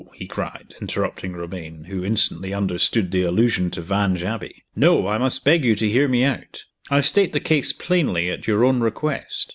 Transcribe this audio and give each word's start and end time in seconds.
he 0.15 0.25
cried, 0.25 0.73
interrupting 0.81 1.33
Romayne, 1.33 1.83
who 1.83 2.03
instantly 2.03 2.55
understood 2.55 3.11
the 3.11 3.21
allusion 3.21 3.69
to 3.69 3.83
Vange 3.83 4.23
Abbey 4.23 4.63
"no! 4.75 5.05
I 5.07 5.19
must 5.19 5.45
beg 5.45 5.63
you 5.63 5.75
to 5.75 5.87
hear 5.87 6.07
me 6.07 6.23
out. 6.23 6.63
I 6.89 7.01
state 7.01 7.33
the 7.33 7.39
case 7.39 7.71
plainly, 7.71 8.27
at 8.31 8.47
your 8.47 8.65
own 8.65 8.79
request. 8.79 9.47